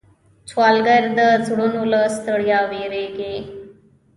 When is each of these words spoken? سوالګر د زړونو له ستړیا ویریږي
سوالګر 0.49 1.03
د 1.17 1.19
زړونو 1.47 1.81
له 1.91 2.01
ستړیا 2.17 2.59
ویریږي 2.71 3.35